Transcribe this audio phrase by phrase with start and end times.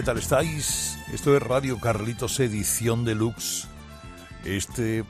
[0.00, 0.96] ¿Qué tal estáis?
[1.12, 3.68] Esto es Radio Carlitos Edición Deluxe.
[4.46, 5.04] Este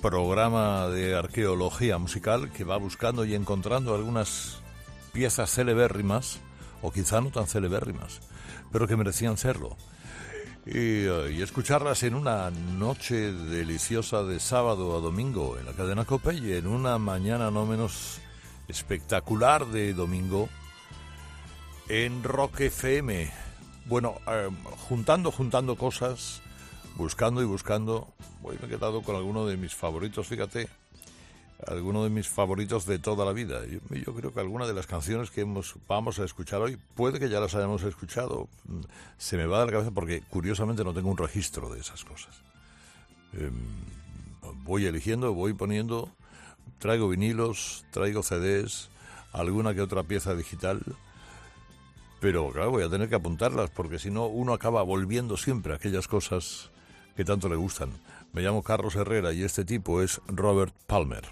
[0.00, 4.60] programa de arqueología musical que va buscando y encontrando algunas
[5.12, 6.38] piezas celebérrimas,
[6.80, 8.20] o quizá no tan celebérrimas,
[8.70, 9.76] pero que merecían serlo.
[10.64, 16.04] Y, eh, y escucharlas en una noche deliciosa de sábado a domingo en la cadena
[16.04, 18.20] Cope y en una mañana no menos
[18.68, 20.48] espectacular de domingo
[21.88, 23.45] en Rock FM.
[23.88, 24.50] Bueno, eh,
[24.88, 26.42] juntando, juntando cosas,
[26.96, 28.08] buscando y buscando,
[28.42, 30.68] hoy me he quedado con alguno de mis favoritos, fíjate,
[31.64, 33.60] alguno de mis favoritos de toda la vida.
[33.64, 35.46] Yo, creo que alguna de las canciones que
[35.86, 38.80] vamos a escuchar hoy, puede que ya las hayamos escuchado, mm,
[39.18, 42.34] se me va de la cabeza porque curiosamente no tengo un registro de esas cosas.
[43.34, 43.54] Em,
[44.64, 46.10] voy eligiendo, voy poniendo,
[46.80, 48.88] traigo vinilos, traigo CDs,
[49.32, 50.82] alguna que otra pieza digital,
[52.20, 55.76] pero claro, voy a tener que apuntarlas porque si no uno acaba volviendo siempre a
[55.76, 56.70] aquellas cosas
[57.16, 57.90] que tanto le gustan.
[58.32, 61.24] Me llamo Carlos Herrera y este tipo es Robert Palmer.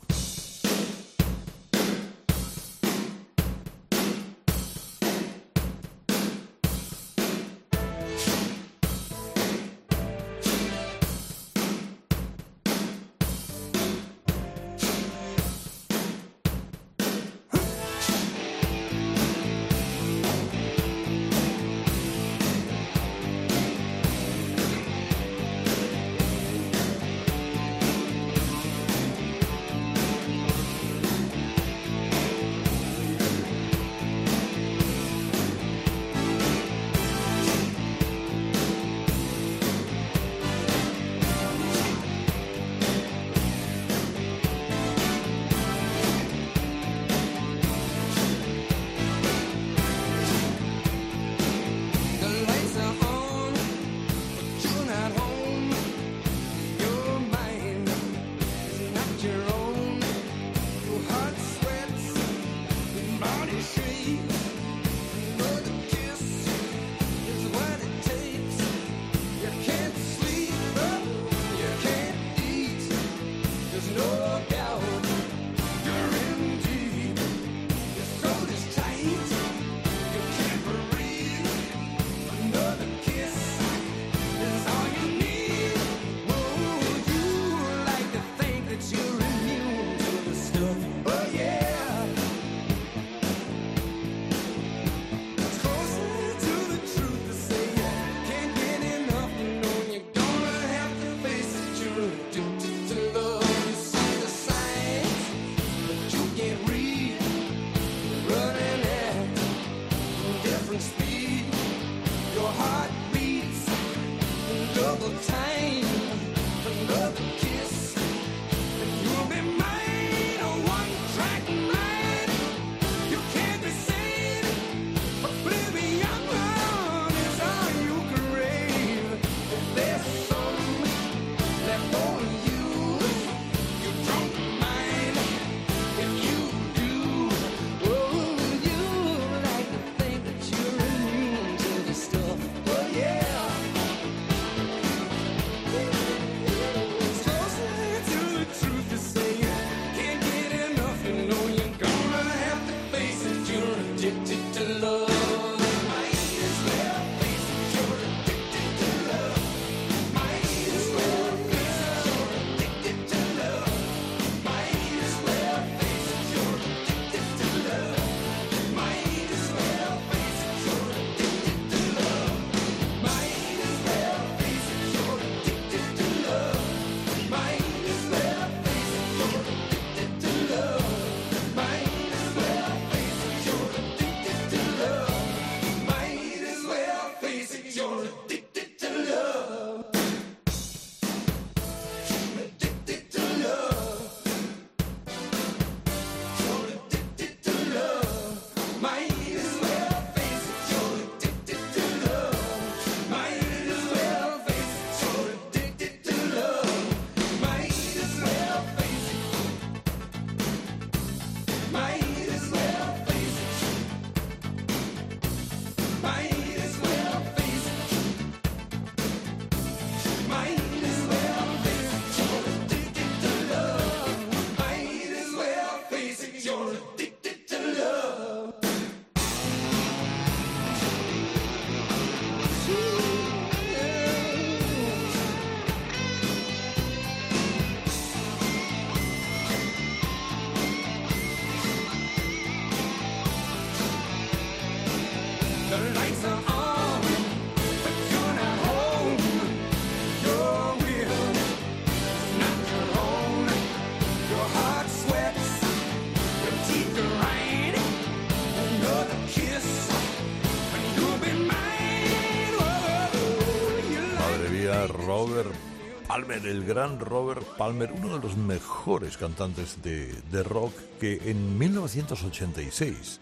[266.44, 273.20] El gran Robert Palmer, uno de los mejores cantantes de, rock que en 1986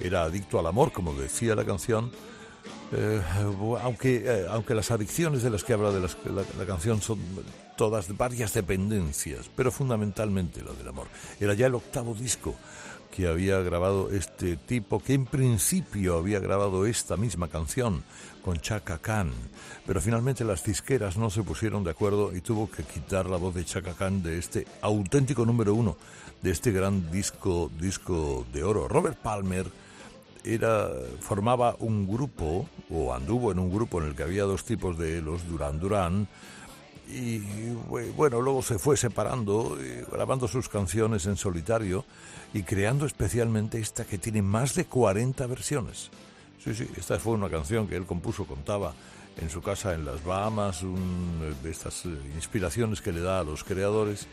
[0.00, 2.10] era adicto al amor, como decía la canción,
[2.90, 3.22] eh,
[3.80, 7.20] aunque, eh, aunque las adicciones de las que habla de la, canción son
[7.76, 11.06] todas varias dependencias, pero fundamentalmente la del amor.
[11.38, 12.56] Era ya el octavo disco
[13.14, 18.04] que había grabado este tipo, que en principio había grabado esta misma canción
[18.44, 19.30] con Chaka Khan,
[19.86, 23.54] pero finalmente las disqueras no se pusieron de acuerdo y tuvo que quitar la voz
[23.54, 25.96] de Chaka Khan de este auténtico número uno,
[26.42, 28.88] de este gran disco, disco de oro.
[28.88, 29.66] Robert Palmer
[30.44, 30.88] era,
[31.20, 35.20] formaba un grupo, o anduvo en un grupo en el que había dos tipos de
[35.20, 36.28] los Duran Duran,
[37.08, 37.38] y
[38.16, 42.04] bueno, luego se fue separando, eh, grabando sus canciones en solitario
[42.52, 46.10] y creando especialmente esta que tiene más de 40 versiones.
[46.62, 48.92] Sí, sí, esta fue una canción que él compuso, contaba
[49.40, 50.82] en su casa en las Bahamas,
[51.62, 54.26] de estas eh, inspiraciones que le da a los creadores,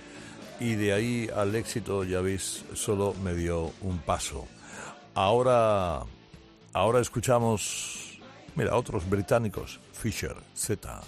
[0.60, 4.48] y de ahí al éxito, ya veis, solo me dio un paso.
[5.14, 6.02] Ahora,
[6.74, 8.20] ahora escuchamos,
[8.56, 11.02] mira, otros británicos, Fisher, Z.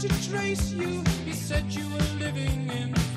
[0.00, 1.02] to trace you.
[1.24, 3.07] He said you were living in.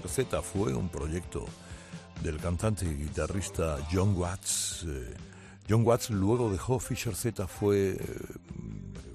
[0.00, 1.44] Z fue un proyecto
[2.22, 4.86] del cantante y guitarrista John Watts.
[4.88, 5.14] Eh,
[5.68, 7.98] John Watts luego dejó Fisher Z, fue, eh,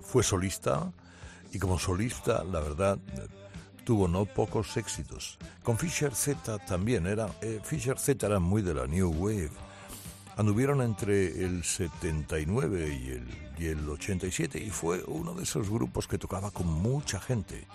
[0.01, 0.91] fue solista
[1.51, 2.99] y como solista, la verdad,
[3.83, 5.39] tuvo no pocos éxitos.
[5.63, 9.51] Con Fisher Z también era, eh, Fisher Z era muy de la New Wave.
[10.35, 16.07] Anduvieron entre el 79 y el, y el 87 y fue uno de esos grupos
[16.07, 17.65] que tocaba con mucha gente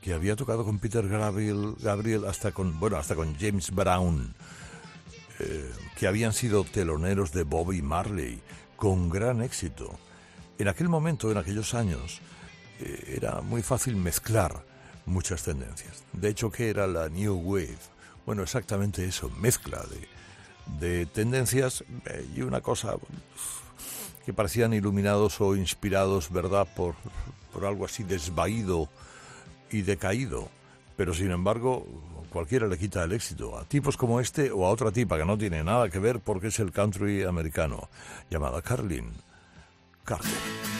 [0.00, 4.34] que había tocado con Peter Gabriel, hasta con bueno hasta con James Brown
[5.38, 8.40] eh, que habían sido teloneros de Bobby Marley
[8.76, 9.98] con gran éxito.
[10.58, 12.20] En aquel momento en aquellos años
[12.78, 14.64] eh, era muy fácil mezclar
[15.06, 16.04] muchas tendencias.
[16.12, 17.78] De hecho que era la New Wave
[18.24, 22.94] bueno exactamente eso mezcla de, de tendencias eh, y una cosa
[24.24, 26.94] que parecían iluminados o inspirados verdad por
[27.52, 28.88] por algo así desvaído
[29.70, 30.48] y decaído,
[30.96, 31.86] pero sin embargo
[32.30, 35.36] cualquiera le quita el éxito a tipos como este o a otra tipa que no
[35.36, 37.88] tiene nada que ver porque es el country americano,
[38.30, 39.12] llamada Carlin
[40.04, 40.79] Carter.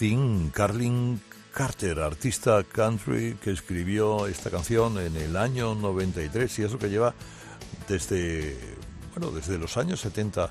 [0.00, 1.20] Thing, Carlin
[1.52, 7.12] Carter, artista country que escribió esta canción en el año 93 y eso que lleva
[7.86, 8.56] desde,
[9.14, 10.50] bueno, desde los años 70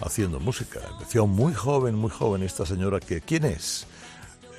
[0.00, 0.80] haciendo música.
[1.26, 3.86] Muy joven, muy joven esta señora que, ¿quién es?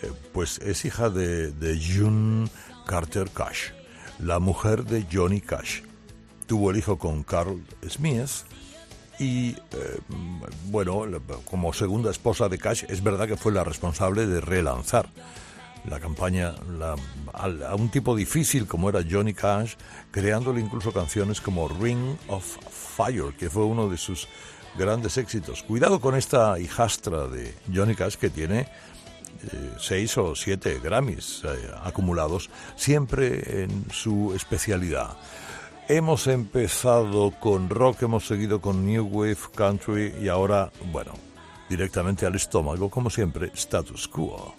[0.03, 2.47] Eh, pues es hija de, de June
[2.85, 3.71] Carter Cash,
[4.19, 5.81] la mujer de Johnny Cash.
[6.45, 8.29] Tuvo el hijo con Carl Smith
[9.19, 9.99] y eh,
[10.65, 11.05] bueno,
[11.45, 15.09] como segunda esposa de Cash, es verdad que fue la responsable de relanzar
[15.85, 16.53] la campaña
[17.33, 19.75] a, un tipo difícil como era Johnny Cash,
[20.11, 24.27] creándole incluso canciones como Ring of Fire, que fue uno de sus
[24.77, 25.63] grandes éxitos.
[25.63, 31.71] Cuidado con esta hijastra de Johnny Cash que tiene eh, seis o siete Grammys eh,
[31.83, 35.17] acumulados, siempre en su especialidad.
[35.89, 41.13] Hemos empezado con rock, hemos seguido con New Wave Country y ahora, bueno,
[41.69, 44.53] directamente al estómago, como siempre, status quo.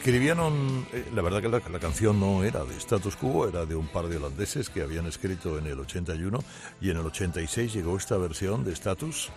[0.00, 3.86] Escribieron, eh, la verdad que la, canción no era de Status Quo, era de un
[3.86, 6.42] par de holandeses que habían escrito en el 81
[6.80, 9.28] y en el 86 llegó esta versión de Status,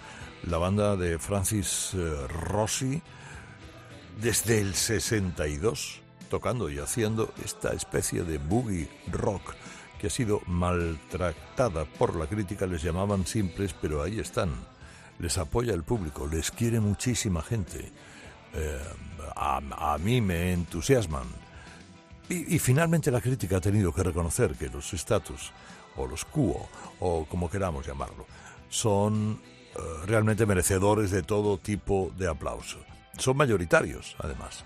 [0.47, 3.01] la banda de Francis eh, Rossi,
[4.21, 5.99] desde el 62,
[6.29, 9.55] tocando y haciendo esta especie de boogie rock
[9.99, 14.53] que ha sido maltratada por la crítica, les llamaban simples, pero ahí están,
[15.19, 17.91] les apoya el público, les quiere muchísima gente.
[18.53, 18.79] Eh,
[19.43, 21.27] a, mí me entusiasman.
[22.29, 25.51] Y, finalmente la crítica ha tenido que reconocer que los estatus,
[25.97, 28.25] o los cuo, o como queramos llamarlo,
[28.69, 29.39] son
[29.75, 32.79] eh, realmente merecedores de todo tipo de aplauso.
[33.17, 34.63] Son mayoritarios, además.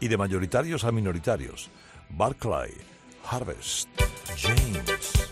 [0.00, 1.70] Y de mayoritarios a minoritarios.
[2.08, 2.72] Barclay,
[3.30, 3.88] Harvest,
[4.36, 5.31] James.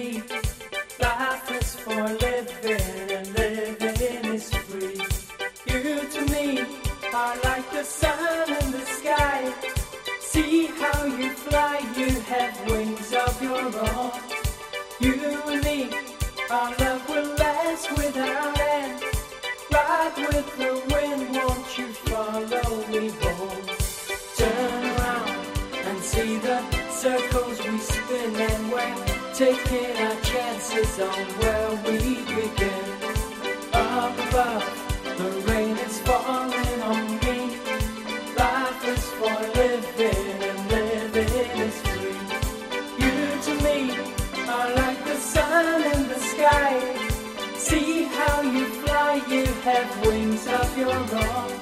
[50.91, 51.60] Loró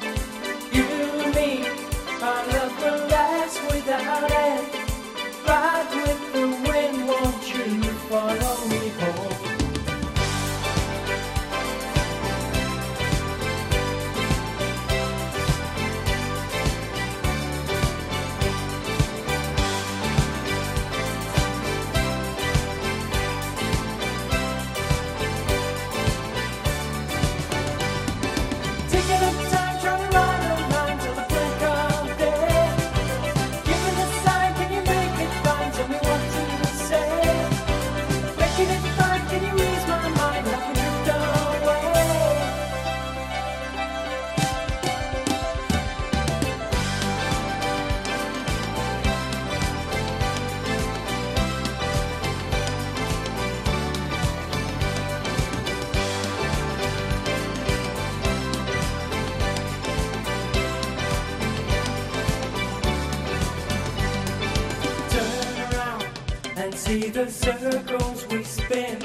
[66.89, 68.97] see the circles we spin.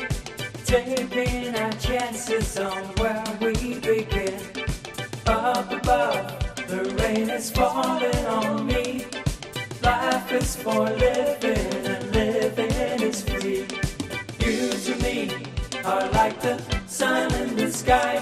[0.65, 4.41] Taking our chances on where we begin.
[5.27, 6.25] Up above,
[6.67, 9.05] the rain is falling on me.
[9.83, 13.67] Life is for living, and living is free.
[14.45, 15.19] You to me
[15.85, 18.15] are like the sun in the sky.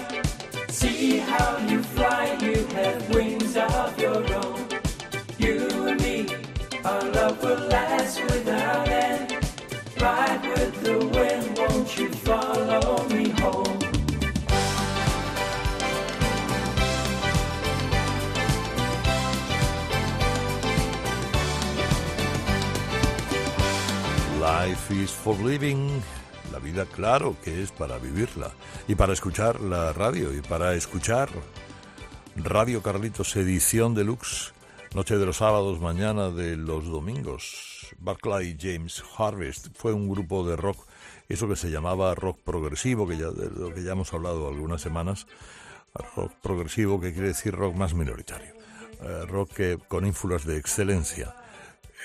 [0.67, 4.62] See how you fly, you have wings of your own.
[12.25, 12.37] Life
[24.93, 26.01] is for living.
[26.51, 28.51] La vida, claro, que es para vivirla.
[28.87, 30.33] Y para escuchar la radio.
[30.33, 31.29] Y para escuchar
[32.37, 34.53] Radio Carlitos, edición deluxe.
[34.95, 37.73] Noche de los sábados, mañana de los domingos.
[37.99, 40.87] Barclay James Harvest fue un grupo de rock,
[41.33, 44.81] eso que se llamaba rock progresivo, que ya, de lo que ya hemos hablado algunas
[44.81, 45.27] semanas.
[46.15, 48.53] Rock progresivo, que quiere decir rock más minoritario.
[49.01, 51.35] Eh, rock que- con ínfulas de excelencia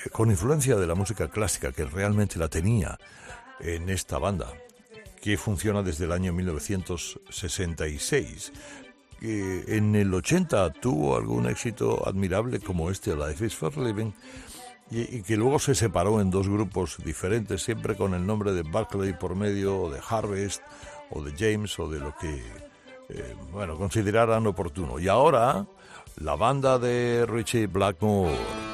[0.04, 2.98] eh, con influencia de la música clásica que realmente la tenía
[3.60, 4.52] en esta banda,
[5.22, 8.52] que funciona desde el año 1966.
[9.20, 14.12] Que en el 80 tuvo algún éxito admirable como este Life is for Living
[14.90, 18.62] y, y que luego se separó en dos grupos diferentes, siempre con el nombre de
[18.62, 20.62] Barclay por medio, o de Harvest,
[21.10, 22.42] o de James, o de lo que,
[23.08, 24.98] eh, bueno, consideraran oportuno.
[24.98, 25.66] Y ahora,
[26.16, 28.67] la banda de Richie Blackmore.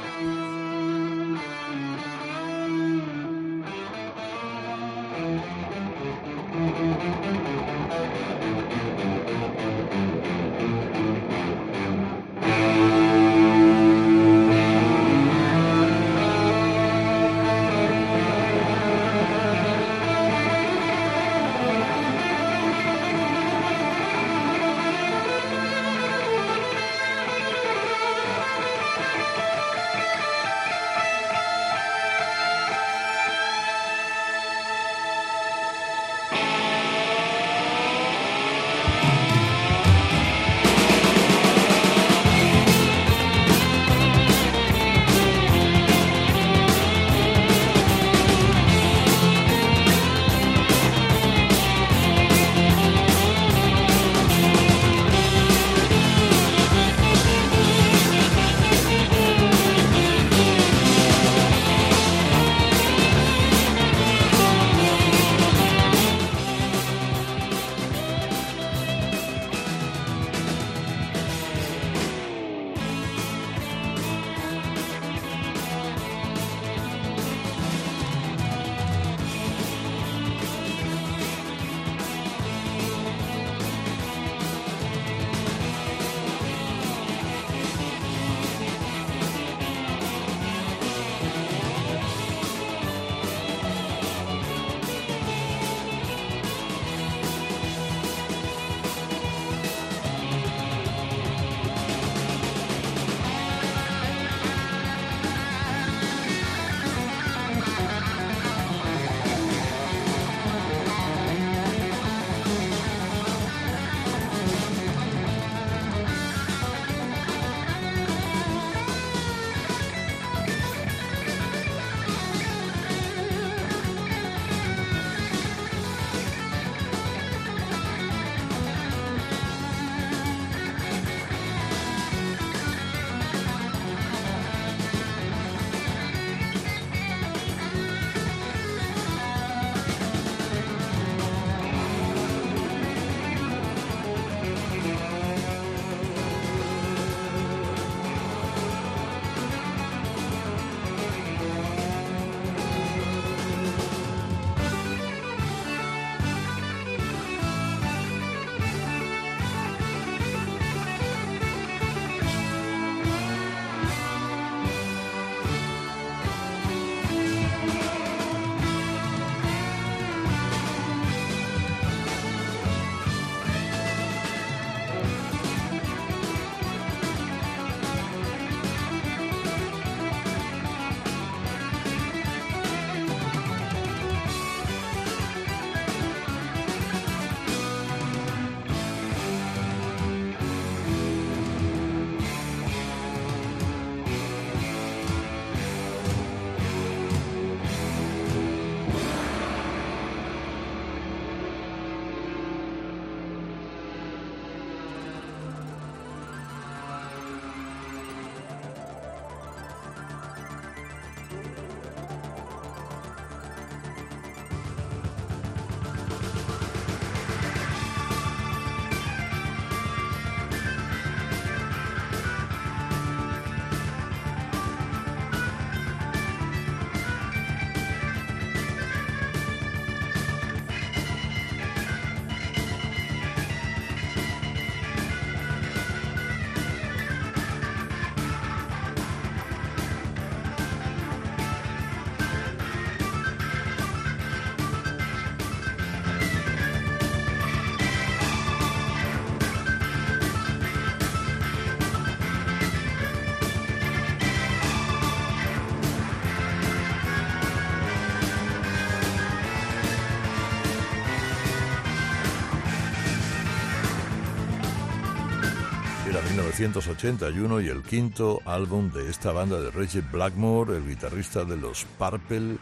[266.55, 271.85] 1981 y el quinto álbum de esta banda de Reggie Blackmore, el guitarrista de los
[271.99, 272.59] Purple,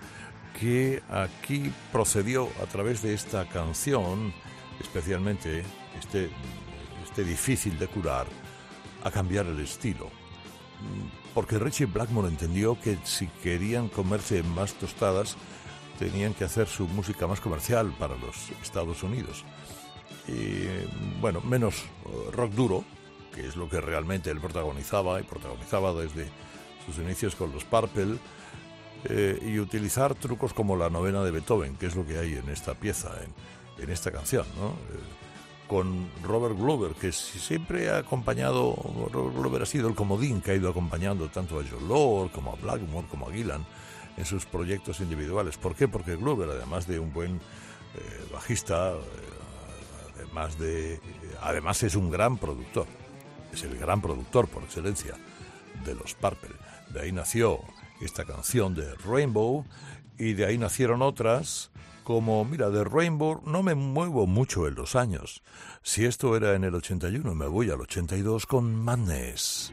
[0.59, 4.33] que aquí procedió a través de esta canción,
[4.81, 5.62] especialmente
[5.98, 6.31] este,
[7.05, 8.26] este difícil de curar,
[9.05, 10.11] a cambiar el estilo.
[11.35, 15.37] Porque Richie Blackmore entendió que si querían comerse más tostadas,
[15.98, 19.44] tenían que hacer su música más comercial para los Estados Unidos.
[20.26, 20.64] Y
[21.20, 22.85] bueno, menos eh, rock duro,
[23.35, 26.27] que es lo que realmente él protagonizaba y protagonizaba desde
[26.87, 28.18] sus inicios con los Purple,
[29.05, 32.49] eh, y utilizar trucos como la novena de Beethoven, que es lo que hay en
[32.49, 33.11] esta pieza,
[33.79, 34.68] en, esta canción, ¿no?
[34.68, 35.01] Eh,
[35.66, 38.77] con Robert Glover, que siempre ha acompañado,
[39.11, 42.53] Robert Glover ha sido el comodín que ha ido acompañando tanto a John Lord como
[42.53, 43.64] a Blackmore como a Gillan
[44.16, 45.57] en sus proyectos individuales.
[45.57, 45.88] ¿Por qué?
[45.88, 47.40] Porque Glover, además de un buen eh,
[48.33, 48.92] bajista,
[50.14, 51.01] además de,
[51.40, 52.87] además es un gran productor,
[53.53, 55.15] es el gran productor por excelencia
[55.85, 56.55] de los Purple.
[56.91, 57.61] De ahí nació
[58.01, 59.65] esta canción de Rainbow
[60.19, 61.71] y de ahí nacieron otras
[62.05, 65.43] como, mira, de Rainbow no me muevo mucho en los años.
[65.83, 69.73] Si esto era en el 81, me voy al 82 con Madness.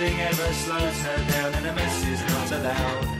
[0.00, 3.19] Nothing ever slows her down, and a mess is not allowed.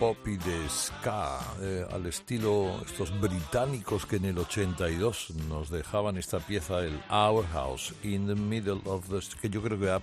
[0.00, 6.16] Pop y de ska, eh, al estilo estos británicos que en el 82 nos dejaban
[6.16, 9.20] esta pieza, el Our House, in the Middle of the...
[9.38, 10.00] que yo creo que ha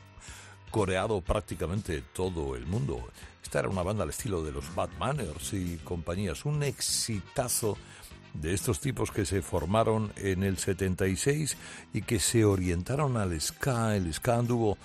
[0.70, 3.10] coreado prácticamente todo el mundo.
[3.42, 7.76] Esta era una banda al estilo de los Bad Manners y compañías, un exitazo
[8.36, 11.58] de estos tipos que se formaron en el 76
[11.94, 13.96] y que se orientaron al ska.
[13.96, 14.78] El ska anduvo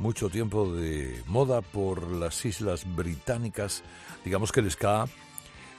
[0.00, 3.82] mucho tiempo de moda por las islas británicas.
[4.24, 5.06] Digamos que el ska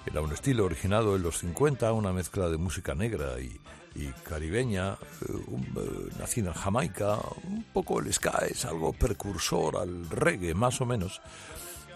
[0.05, 3.59] era un estilo originado en los 50, una mezcla de música negra y,
[3.95, 4.95] y caribeña, eh,
[5.27, 7.17] eh, nacida en Jamaica.
[7.43, 11.19] Un poco el ska es algo precursor al reggae, más o menos.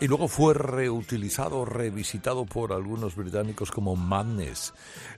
[0.01, 4.73] Y luego fue reutilizado, revisitado por algunos británicos como Madness.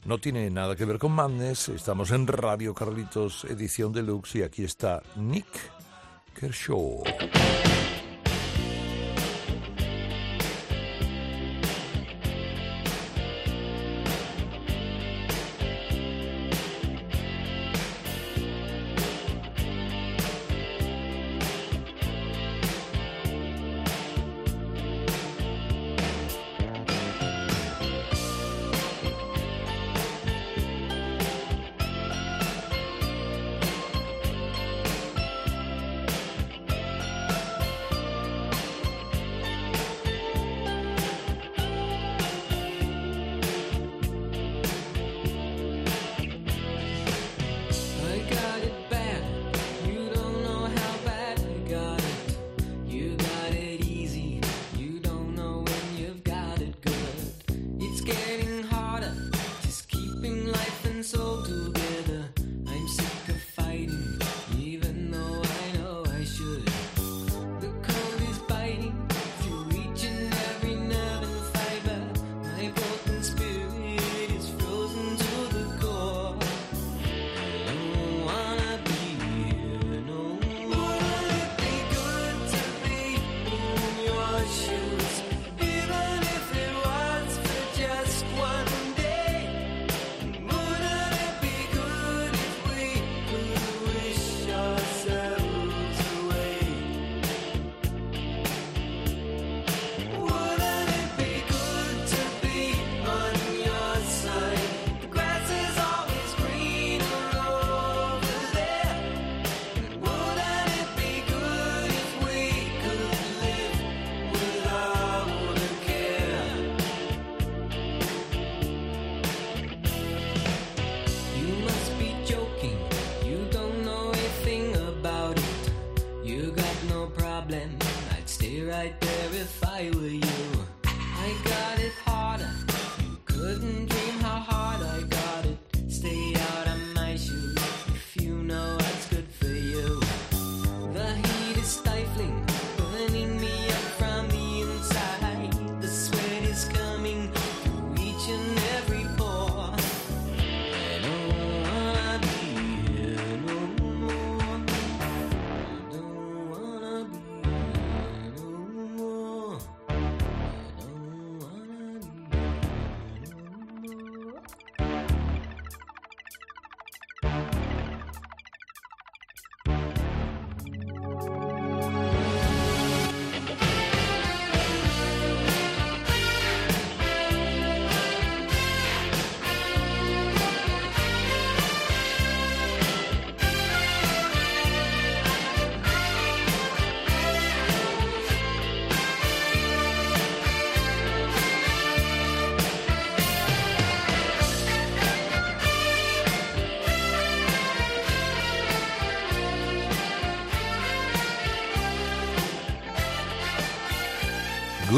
[0.05, 4.63] No tiene nada que ver con Madness, estamos en Radio Carlitos, edición deluxe, y aquí
[4.63, 5.47] está Nick.
[6.39, 7.01] Kershaw.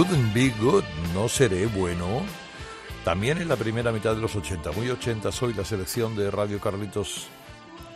[0.09, 0.83] Couldn't Be Good,
[1.13, 2.23] no seré bueno.
[3.05, 6.59] También en la primera mitad de los 80, muy 80, soy la selección de Radio
[6.59, 7.27] Carlitos,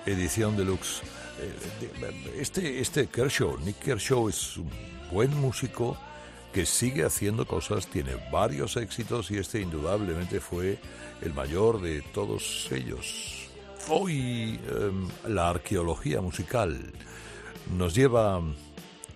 [0.05, 1.01] edición deluxe.
[1.39, 4.69] Eh, este, este Kershaw, Nick Kershaw es un
[5.11, 5.97] buen músico
[6.53, 10.77] que sigue haciendo cosas, tiene varios éxitos y este indudablemente fue
[11.21, 13.49] el mayor de todos ellos.
[13.89, 16.79] Hoy em, la arqueología musical
[17.75, 18.39] nos lleva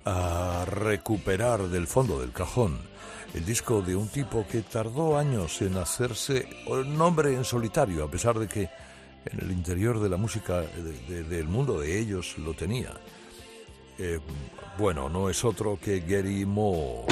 [0.04, 2.87] a recuperar del fondo del cajón
[3.38, 6.50] el disco de un tipo que tardó años en hacerse
[6.86, 8.70] nombre en solitario, a pesar de que
[9.26, 10.62] en el interior de la música
[11.08, 12.94] del mundo de ellos lo tenía.
[14.00, 14.20] Eh,
[14.78, 17.06] bueno, no es otro que Gary Moore.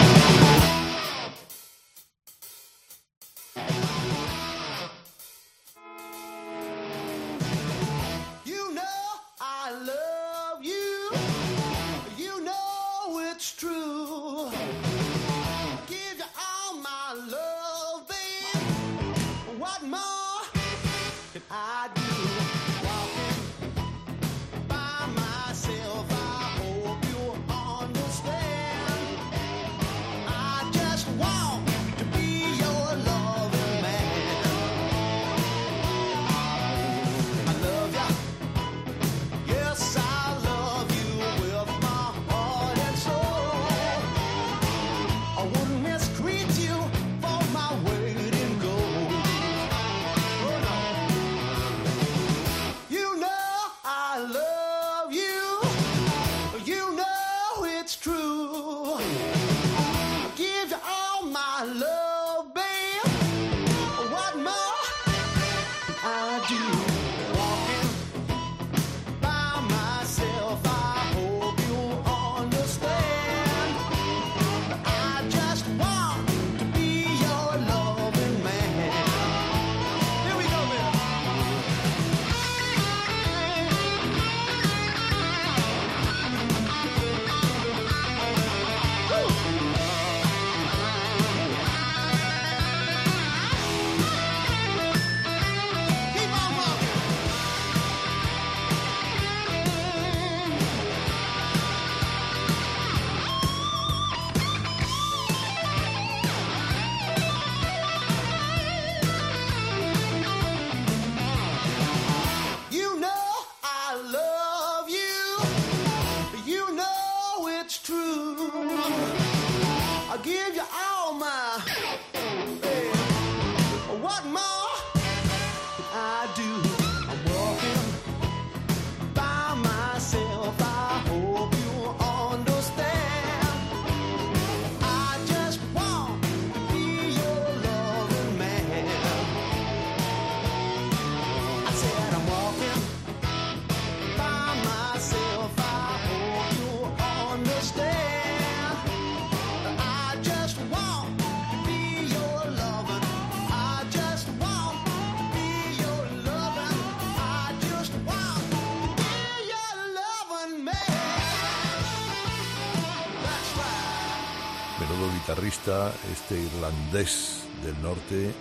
[165.68, 168.32] Este irlandés del norte,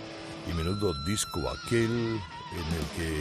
[0.47, 3.19] y menudo disco aquel en el que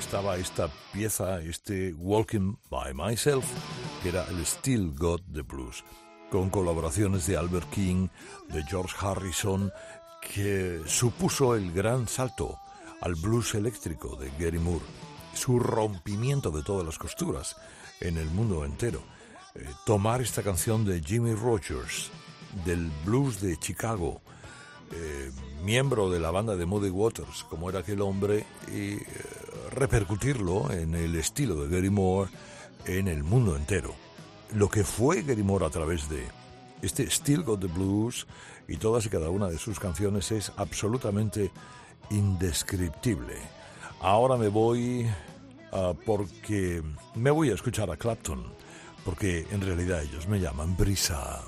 [0.00, 3.44] estaba esta pieza, este Walking by Myself,
[4.02, 5.84] que era el Still Got the Blues,
[6.32, 8.08] con colaboraciones de Albert King,
[8.48, 9.72] de George Harrison,
[10.20, 12.58] que supuso el gran salto
[13.02, 14.84] al blues eléctrico de Gary Moore,
[15.32, 17.56] su rompimiento de todas las costuras
[18.00, 19.00] en el mundo entero.
[19.54, 22.10] Eh, tomar esta canción de Jimmy Rogers,
[22.64, 24.20] del blues de Chicago,
[24.92, 25.30] eh,
[25.64, 29.06] miembro de la banda de Muddy Waters, como era aquel hombre, y eh,
[29.72, 32.30] repercutirlo en el estilo de Gary Moore
[32.86, 33.94] en el mundo entero.
[34.54, 36.24] Lo que fue Gary Moore a través de
[36.82, 38.26] este Still Got the Blues
[38.68, 41.50] y todas y cada una de sus canciones es absolutamente
[42.10, 43.36] indescriptible.
[44.00, 45.06] Ahora me voy
[45.72, 46.82] ah, porque
[47.14, 48.44] me voy a escuchar a Clapton,
[49.04, 51.42] porque en realidad ellos me llaman Brisa.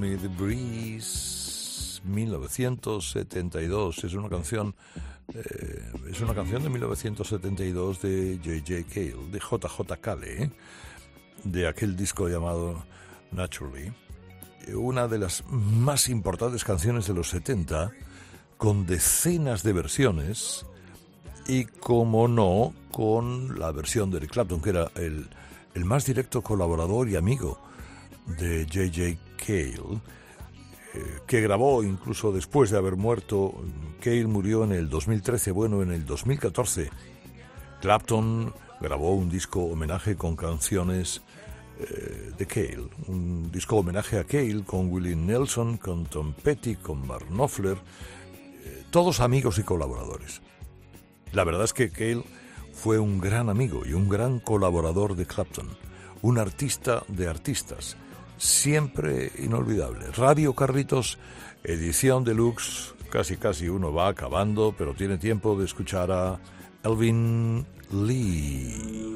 [0.00, 4.04] Me the Breeze, 1972.
[4.04, 4.74] Es una canción,
[5.34, 8.88] eh, es una canción de 1972 de J.J.
[8.88, 9.96] Cale, de J.J.
[9.98, 10.50] Cale, ¿eh?
[11.44, 12.82] de aquel disco llamado
[13.30, 13.92] Naturally.
[14.74, 17.92] Una de las más importantes canciones de los 70,
[18.56, 20.64] con decenas de versiones
[21.46, 25.28] y, como no, con la versión de Eric Clapton, que era el,
[25.74, 27.60] el más directo colaborador y amigo
[28.38, 29.18] de J.J.
[29.36, 30.00] Cale,
[30.94, 33.54] eh, que grabó incluso después de haber muerto.
[34.00, 36.90] Cale murió en el 2013, bueno, en el 2014.
[37.80, 41.22] Clapton grabó un disco homenaje con canciones
[41.78, 47.06] eh, de Cale, un disco homenaje a Cale con Willie Nelson, con Tom Petty, con
[47.06, 47.78] Mark Knopfler,
[48.64, 50.42] eh, todos amigos y colaboradores.
[51.32, 52.24] La verdad es que Cale
[52.74, 55.68] fue un gran amigo y un gran colaborador de Clapton,
[56.22, 57.96] un artista de artistas,
[58.40, 60.06] siempre inolvidable.
[60.16, 61.18] Radio Carlitos,
[61.62, 66.40] edición deluxe, casi casi uno va acabando, pero tiene tiempo de escuchar a
[66.82, 69.10] Elvin Lee.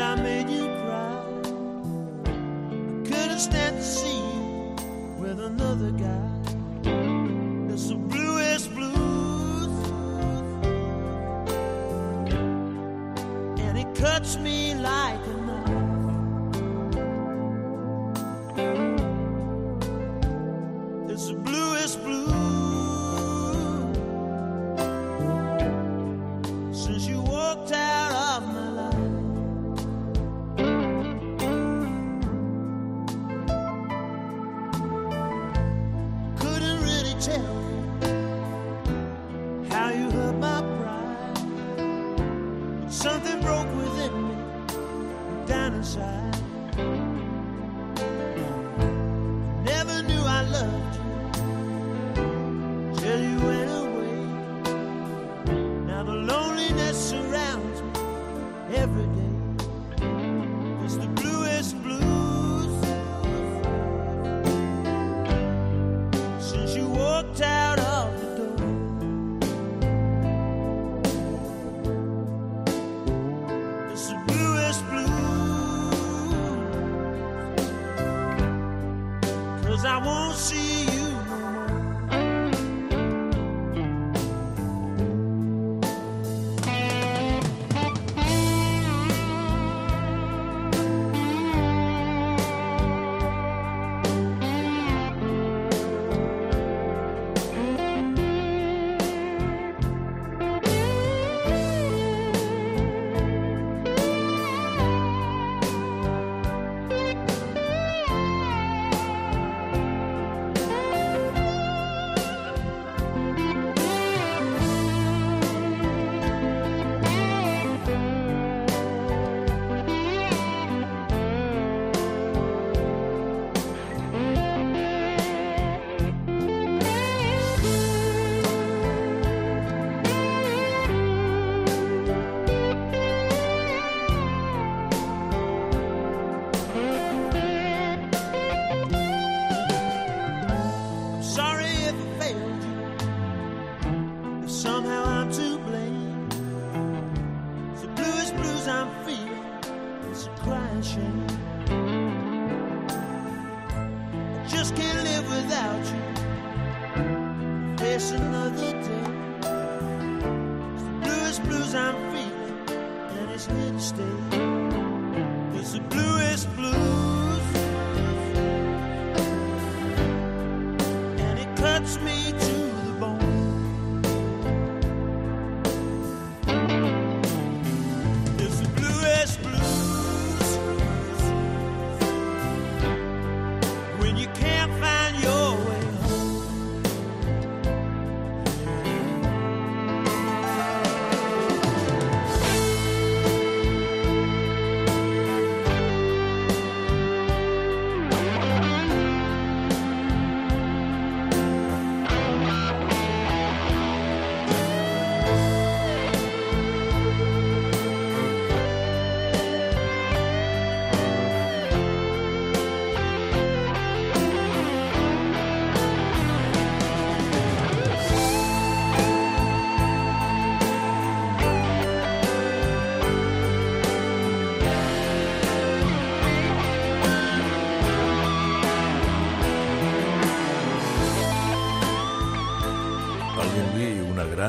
[0.00, 1.22] I made you cry.
[2.24, 4.76] I couldn't stand to see you
[5.18, 6.30] with another guy.
[7.72, 9.74] It's the bluest blues
[13.60, 14.59] and it cuts me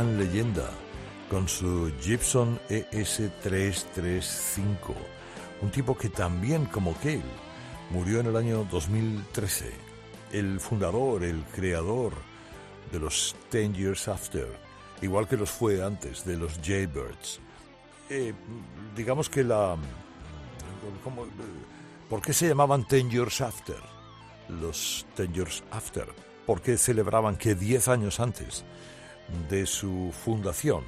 [0.04, 0.70] leyenda
[1.30, 4.94] con su Gibson E ES335,
[5.62, 7.24] un tipo que también como Cale
[7.92, 9.72] murió en el año 2013,
[10.34, 12.14] el fundador, el creador
[12.92, 14.48] de los Ten Years After,
[15.02, 17.40] igual que los fue antes de los Jaybirds.
[18.10, 18.34] Eh,
[18.96, 19.78] digamos que la...
[21.04, 21.26] ¿cómo?
[22.10, 23.80] ¿Por qué se llamaban Ten Years After?
[24.50, 26.08] Los Ten Years After.
[26.46, 28.66] Porque celebraban que 10 años antes
[29.50, 30.84] de su fundación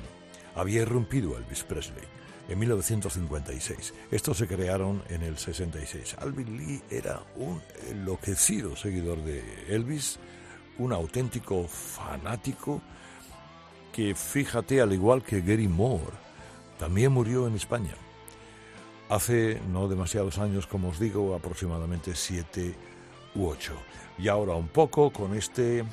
[0.56, 2.04] había irrumpido Elvis Presley
[2.48, 3.94] en 1956.
[4.12, 6.18] Estos se crearon en el 66.
[6.20, 10.20] Alvin Lee era un enloquecido seguidor de Elvis,
[10.78, 12.82] un auténtico fanático
[13.91, 16.18] que, fíjate, al igual que Gary Moore,
[16.80, 17.94] también murió en España.
[19.10, 22.74] Hace no demasiados años, como os digo, aproximadamente siete
[23.36, 23.74] u ocho.
[24.18, 25.84] Y ahora un poco con este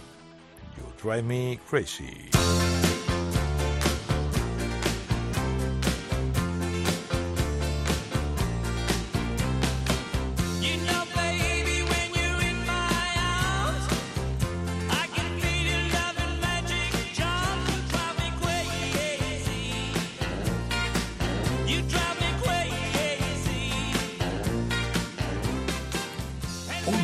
[0.81, 2.80] You Drive Me Crazy.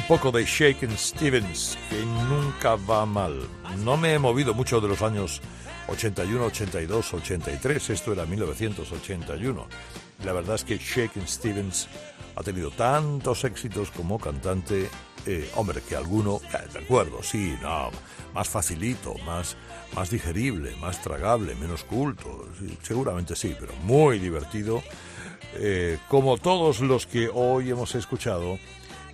[0.09, 3.49] Poco de Shaken Stevens, que nunca va mal.
[3.85, 5.41] No me he movido mucho de los años
[5.89, 9.67] 81, 82, 83, esto era 1981.
[10.25, 11.89] La verdad es que Shaken Stevens
[12.37, 14.89] ha tenido tantos éxitos como cantante,
[15.27, 17.91] eh, hombre, que alguno, eh, de acuerdo, sí, no,
[18.33, 19.57] más facilito, más,
[19.97, 22.49] más digerible, más tragable, menos culto,
[22.83, 24.85] seguramente sí, pero muy divertido,
[25.55, 28.59] eh, como todos los que hoy hemos escuchado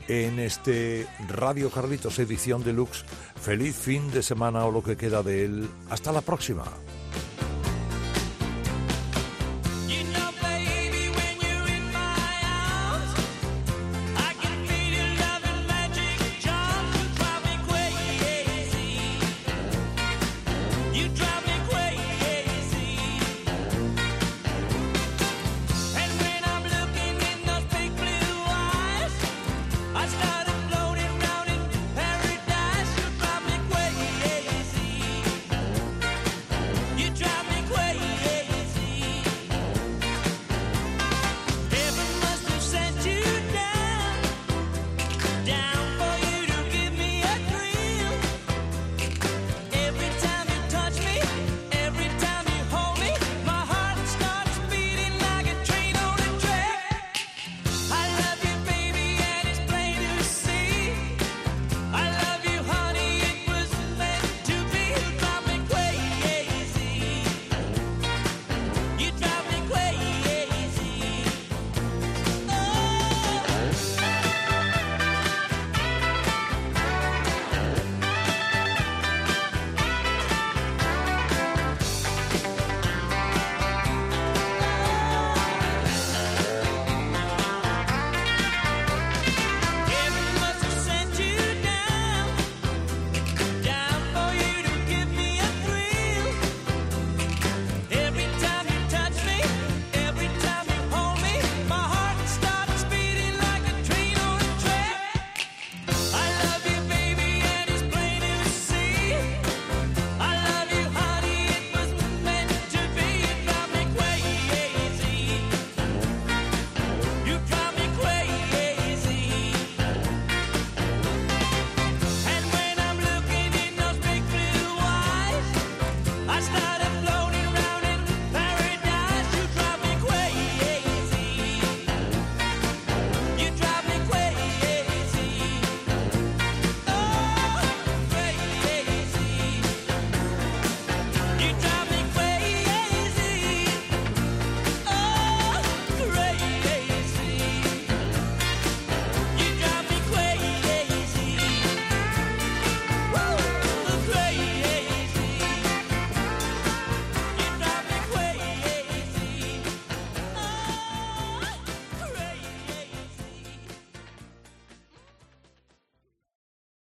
[0.09, 3.05] en este Radio Carlitos edición deluxe.
[3.41, 5.69] Feliz fin de semana o lo que queda de él.
[5.91, 6.65] Hasta la próxima.